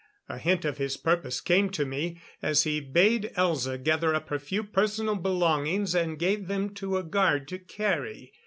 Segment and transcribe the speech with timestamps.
[0.27, 4.39] A hint of his purpose came to me, as he bade Elza gather up her
[4.39, 8.33] few personal belongings, and gave them to a guard to carry.